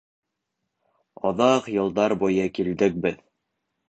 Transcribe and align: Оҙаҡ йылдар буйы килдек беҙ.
Оҙаҡ 1.29 1.67
йылдар 1.73 2.15
буйы 2.23 2.47
килдек 2.57 2.97
беҙ. 3.05 3.21